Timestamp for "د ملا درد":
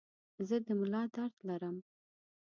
0.65-1.35